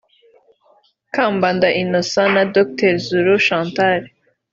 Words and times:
Kambanda 1.13 1.67
Innocent 1.81 2.31
na 2.35 2.43
Dr 2.55 2.91
Zulu 3.05 3.35
Chantal 3.45 4.01